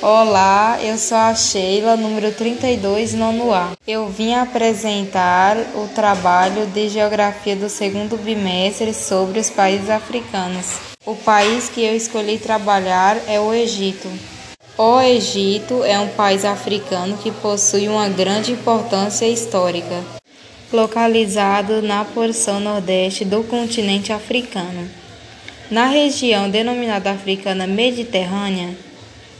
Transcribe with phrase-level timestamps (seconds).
[0.00, 3.72] Olá, eu sou a Sheila, número 32, nono A.
[3.84, 10.78] Eu vim apresentar o trabalho de Geografia do segundo bimestre sobre os países africanos.
[11.04, 14.08] O país que eu escolhi trabalhar é o Egito.
[14.76, 20.00] O Egito é um país africano que possui uma grande importância histórica,
[20.72, 24.88] localizado na porção nordeste do continente africano.
[25.68, 28.76] Na região denominada Africana Mediterrânea,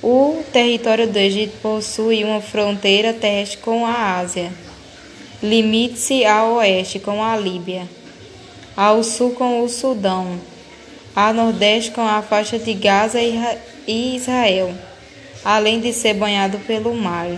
[0.02, 4.52] o território do Egito possui uma fronteira terrestre com a Ásia.
[5.42, 7.88] Limite-se a oeste com a Líbia,
[8.76, 10.38] ao sul com o Sudão,
[11.14, 14.72] a nordeste com a faixa de Gaza e Israel,
[15.44, 17.28] além de ser banhado pelo mar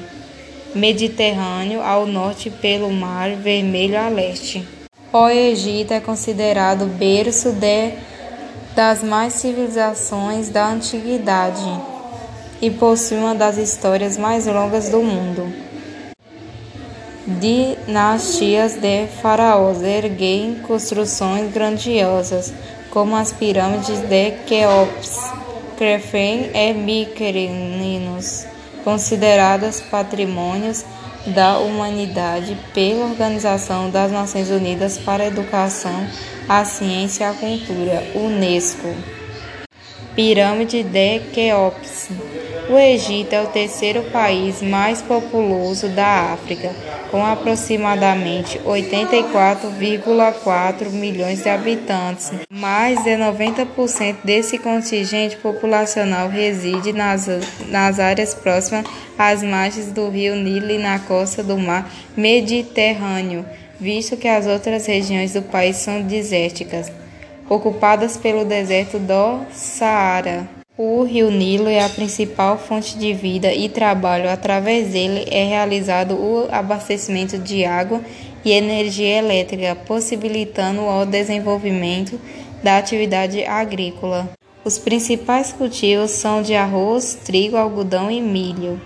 [0.74, 4.66] Mediterrâneo ao norte pelo mar Vermelho a leste.
[5.12, 7.92] O Egito é considerado berço de,
[8.76, 11.89] das mais civilizações da antiguidade
[12.60, 15.52] e possui uma das histórias mais longas do mundo.
[17.26, 22.52] Dinastias de faraós erguem construções grandiosas,
[22.90, 25.30] como as pirâmides de Queops,
[25.76, 28.46] Crefen e Mykonos,
[28.82, 30.84] consideradas patrimônios
[31.26, 36.06] da humanidade pela Organização das Nações Unidas para a Educação,
[36.48, 38.88] a Ciência e a Cultura, UNESCO.
[40.14, 42.08] Pirâmide de Queops
[42.70, 46.70] o Egito é o terceiro país mais populoso da África,
[47.10, 52.30] com aproximadamente 84,4 milhões de habitantes.
[52.48, 57.26] Mais de 90% desse contingente populacional reside nas,
[57.66, 58.86] nas áreas próximas
[59.18, 63.44] às margens do rio Nilo e na costa do mar Mediterrâneo,
[63.80, 66.92] visto que as outras regiões do país são desérticas,
[67.48, 70.59] ocupadas pelo deserto do Saara.
[70.82, 74.30] O rio Nilo é a principal fonte de vida e trabalho.
[74.30, 78.00] Através dele é realizado o abastecimento de água
[78.42, 82.18] e energia elétrica, possibilitando o desenvolvimento
[82.62, 84.30] da atividade agrícola.
[84.64, 88.80] Os principais cultivos são de arroz, trigo, algodão e milho.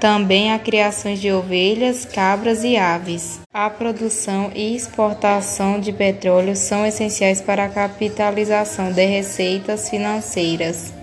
[0.00, 3.38] Também há criações de ovelhas, cabras e aves.
[3.52, 10.96] A produção e exportação de petróleo são essenciais para a capitalização de receitas financeiras.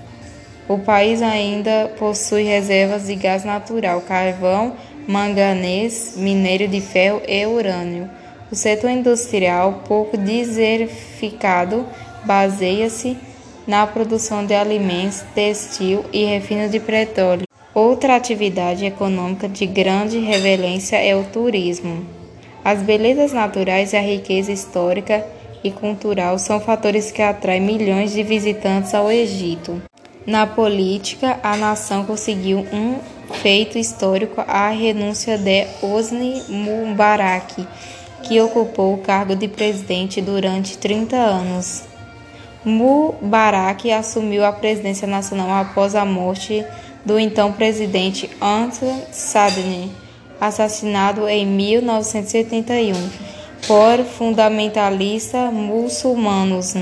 [0.68, 4.74] O país ainda possui reservas de gás natural, carvão,
[5.08, 8.10] manganês, minério de ferro e urânio.
[8.52, 11.86] O setor industrial, pouco diversificado,
[12.24, 13.16] baseia-se
[13.68, 17.44] na produção de alimentos, textil e refino de petróleo.
[17.74, 22.06] Outra atividade econômica de grande relevância é o turismo.
[22.64, 25.24] As belezas naturais e a riqueza histórica
[25.64, 29.80] e cultural são fatores que atraem milhões de visitantes ao Egito.
[30.26, 32.98] Na política, a nação conseguiu um
[33.44, 37.68] feito histórico, a renúncia de Hosni Mubarak,
[38.24, 41.84] que ocupou o cargo de presidente durante 30 anos.
[42.64, 46.66] Mubarak assumiu a presidência nacional após a morte
[47.06, 49.92] do então presidente Anton Sadni,
[50.42, 52.96] assassinado em 1971
[53.68, 56.74] por fundamentalistas muçulmanos.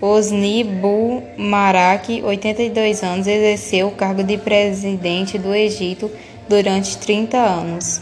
[0.00, 6.10] Hosni Mubarak, 82 anos, exerceu o cargo de presidente do Egito
[6.48, 8.00] durante 30 anos.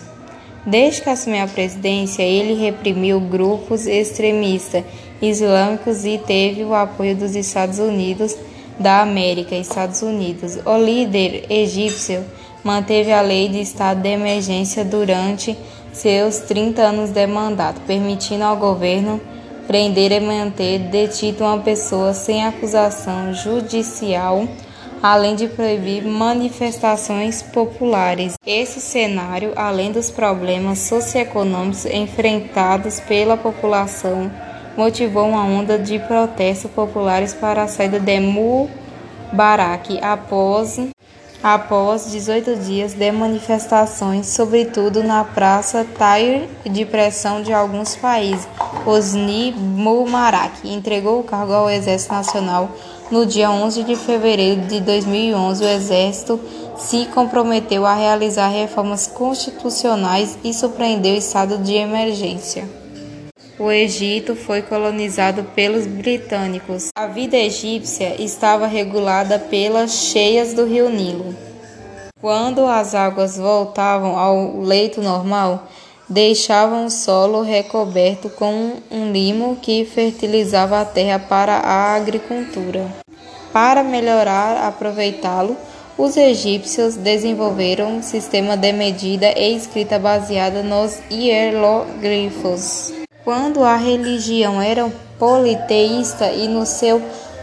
[0.64, 4.84] Desde que assumiu a presidência, ele reprimiu grupos extremistas
[5.20, 8.36] islâmicos e teve o apoio dos Estados Unidos
[8.78, 10.58] da América, Estados Unidos.
[10.64, 12.24] O líder egípcio
[12.64, 15.56] manteve a lei de estado de emergência durante
[15.92, 19.20] seus 30 anos de mandato, permitindo ao governo
[19.72, 24.46] prender e manter detida uma pessoa sem acusação judicial,
[25.02, 28.34] além de proibir manifestações populares.
[28.46, 34.30] Esse cenário, além dos problemas socioeconômicos enfrentados pela população,
[34.76, 40.78] motivou uma onda de protestos populares para a saída de Mubarak após
[41.42, 48.46] após 18 dias de manifestações, sobretudo na Praça Tahrir de pressão de alguns países.
[48.86, 52.70] Hosni Mubarak entregou o cargo ao Exército Nacional
[53.10, 55.64] no dia 11 de fevereiro de 2011.
[55.64, 56.40] O Exército
[56.76, 62.81] se comprometeu a realizar reformas constitucionais e surpreendeu o estado de emergência
[63.62, 66.88] o Egito foi colonizado pelos britânicos.
[66.96, 71.32] A vida egípcia estava regulada pelas cheias do rio Nilo.
[72.20, 75.68] Quando as águas voltavam ao leito normal,
[76.08, 82.84] deixavam o solo recoberto com um limo que fertilizava a terra para a agricultura.
[83.52, 85.56] Para melhorar aproveitá-lo,
[85.96, 93.01] os egípcios desenvolveram um sistema de medida e escrita baseada nos hieroglifos.
[93.24, 97.00] Quando a religião era politeísta e no seu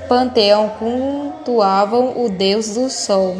[0.09, 3.37] panteão cultuavam o deus do sol,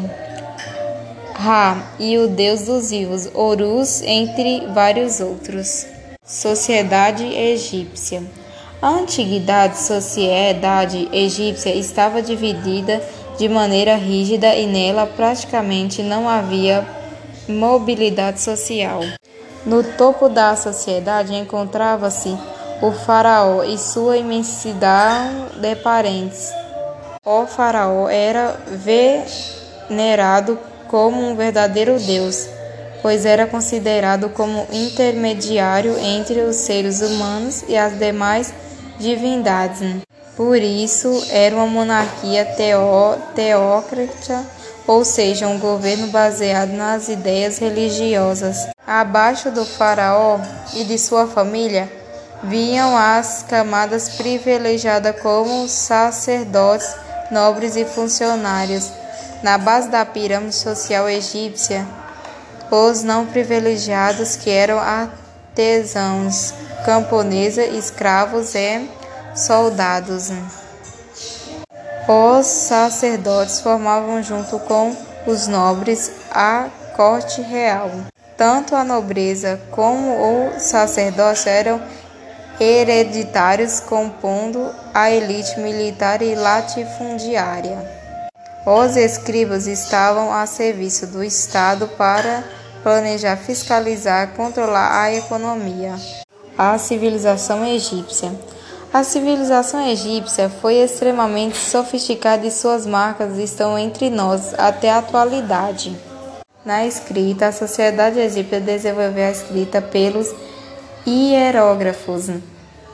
[1.34, 5.86] Ra, e o deus dos vivos, Horus, entre vários outros.
[6.24, 8.22] Sociedade egípcia.
[8.80, 13.02] A antiguidade sociedade egípcia estava dividida
[13.38, 16.86] de maneira rígida e nela praticamente não havia
[17.48, 19.02] mobilidade social.
[19.66, 22.36] No topo da sociedade encontrava-se
[22.80, 26.50] o faraó e sua imensidade de parentes.
[27.22, 28.56] O faraó era
[29.88, 30.58] venerado
[30.88, 32.48] como um verdadeiro deus,
[33.02, 38.54] pois era considerado como intermediário entre os seres humanos e as demais
[38.98, 40.00] divindades.
[40.38, 44.42] Por isso, era uma monarquia teó teócrata,
[44.86, 48.70] ou seja, um governo baseado nas ideias religiosas.
[48.92, 50.40] Abaixo do faraó
[50.74, 51.88] e de sua família,
[52.42, 56.92] vinham as camadas privilegiadas como sacerdotes,
[57.30, 58.90] nobres e funcionários.
[59.44, 61.86] Na base da pirâmide social egípcia,
[62.68, 66.52] os não privilegiados, que eram artesãos,
[66.84, 68.90] camponesa, escravos e
[69.36, 70.32] soldados.
[72.08, 74.96] Os sacerdotes formavam junto com
[75.28, 76.66] os nobres a
[76.96, 77.88] corte real.
[78.40, 81.78] Tanto a nobreza como o sacerdócio eram
[82.58, 87.86] hereditários, compondo a elite militar e latifundiária.
[88.64, 92.42] Os escribas estavam a serviço do Estado para
[92.82, 95.94] planejar, fiscalizar, controlar a economia.
[96.56, 98.32] A civilização egípcia.
[98.90, 105.94] A civilização egípcia foi extremamente sofisticada e suas marcas estão entre nós até a atualidade.
[106.64, 110.28] Na escrita, a sociedade egípcia desenvolveu a escrita pelos
[111.06, 112.28] hierógrafos.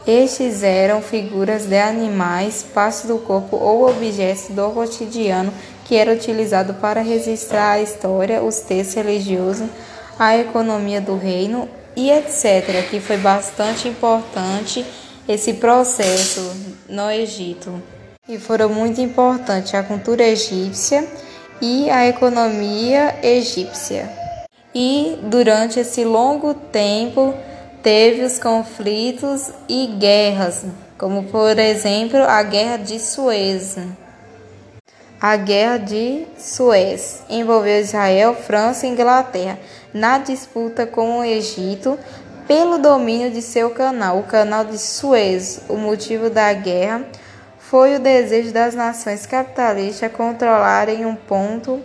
[0.07, 5.53] Estes eram figuras de animais, partes do corpo ou objetos do cotidiano
[5.85, 9.69] que era utilizado para registrar a história, os textos religiosos,
[10.17, 14.87] a economia do reino e etc., que foi bastante importante
[15.29, 16.41] esse processo
[16.89, 17.83] no Egito.
[18.29, 21.05] E foram muito importantes a cultura egípcia
[21.61, 24.11] e a economia egípcia.
[24.75, 27.35] E durante esse longo tempo
[27.83, 30.65] teve os conflitos e guerras,
[30.99, 33.79] como por exemplo a Guerra de Suez.
[35.21, 39.59] A Guerra de Suez envolveu Israel, França e Inglaterra
[39.95, 41.99] na disputa com o Egito
[42.47, 45.63] pelo domínio de seu canal, o Canal de Suez.
[45.69, 47.05] O motivo da guerra
[47.71, 51.81] foi o desejo das nações capitalistas controlarem um ponto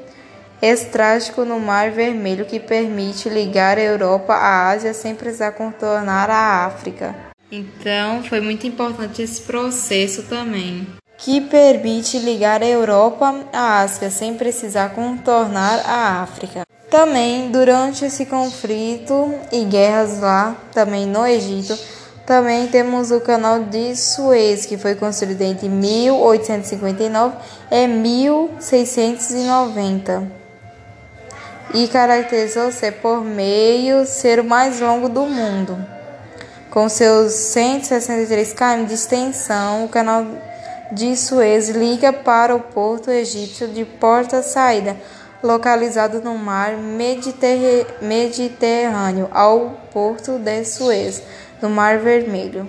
[0.62, 6.66] estratégico no Mar Vermelho que permite ligar a Europa à Ásia sem precisar contornar a
[6.66, 7.16] África.
[7.52, 10.88] Então, foi muito importante esse processo também
[11.18, 16.64] que permite ligar a Europa à Ásia sem precisar contornar a África.
[16.90, 21.78] Também durante esse conflito e guerras lá, também no Egito,
[22.26, 27.36] também temos o canal de Suez, que foi construído entre 1859
[27.72, 30.40] e 1690
[31.74, 35.78] e caracterizou-se por meio ser o mais longo do mundo.
[36.70, 40.26] Com seus 163 km de extensão, o canal
[40.92, 44.98] de Suez liga para o porto egípcio de Porta Saída,
[45.42, 46.74] localizado no mar
[48.02, 51.24] Mediterrâneo, ao porto de Suez,
[51.62, 52.68] no Mar Vermelho.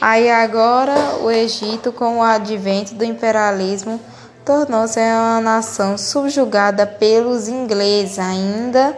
[0.00, 4.00] Aí agora o Egito, com o advento do imperialismo,
[4.44, 8.96] tornou-se uma nação subjugada pelos ingleses ainda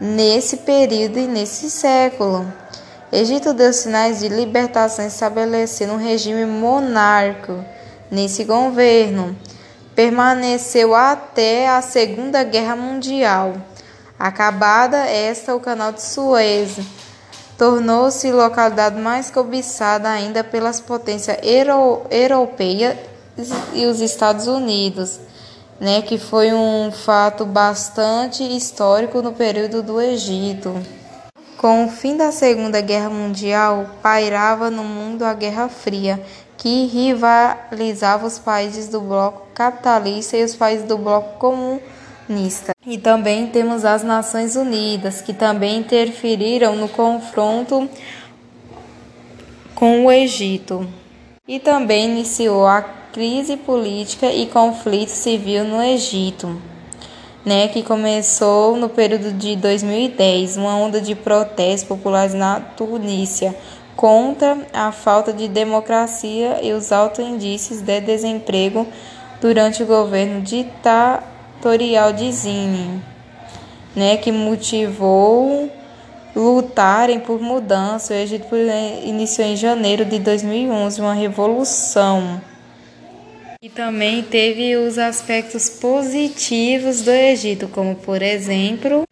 [0.00, 2.46] nesse período e nesse século.
[3.10, 7.64] Egito deu sinais de libertação estabelecendo um regime monárquico
[8.10, 9.36] nesse governo.
[9.94, 13.54] Permaneceu até a Segunda Guerra Mundial.
[14.18, 16.76] Acabada esta, o Canal de Suez
[17.56, 22.96] tornou-se localidade mais cobiçada ainda pelas potências euro europeias
[23.72, 25.20] e os Estados Unidos,
[25.80, 30.74] né, que foi um fato bastante histórico no período do Egito.
[31.56, 36.22] Com o fim da Segunda Guerra Mundial, pairava no mundo a Guerra Fria,
[36.56, 41.93] que rivalizava os países do bloco capitalista e os países do bloco comunista.
[42.86, 47.88] E também temos as Nações Unidas, que também interferiram no confronto
[49.74, 50.86] com o Egito.
[51.46, 56.60] E também iniciou a crise política e conflito civil no Egito.
[57.44, 63.54] né, que começou no período de 2010, uma onda de protestos populares na Tunísia
[63.94, 68.86] contra a falta de democracia e os altos índices de desemprego
[69.42, 71.33] durante o governo ditatorial
[72.16, 73.02] de Zine,
[73.96, 75.70] né, que motivou
[76.36, 78.12] lutarem por mudança.
[78.12, 78.54] O Egito
[79.04, 82.40] iniciou em janeiro de 2011 uma revolução.
[83.62, 89.04] E também teve os aspectos positivos do Egito, como por exemplo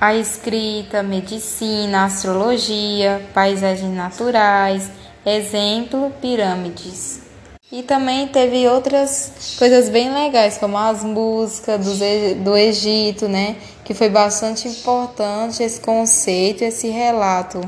[0.00, 4.90] a escrita, medicina, astrologia, paisagens naturais,
[5.24, 7.25] exemplo, pirâmides.
[7.70, 13.56] E também teve outras coisas bem legais, como as músicas do, do Egito, né?
[13.84, 17.60] Que foi bastante importante esse conceito, esse relato.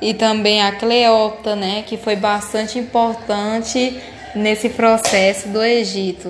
[0.00, 1.84] E também a Cleópatra, né?
[1.86, 4.00] Que foi bastante importante
[4.34, 6.26] nesse processo do Egito.